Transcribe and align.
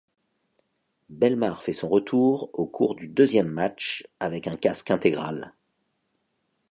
Bellemare 1.11 1.61
fait 1.61 1.73
son 1.73 1.87
retour 1.87 2.49
au 2.53 2.65
cours 2.65 2.95
du 2.95 3.07
deuxième 3.07 3.49
match 3.49 4.07
avec 4.19 4.47
un 4.47 4.55
casque 4.57 4.89
intégral. 4.89 5.53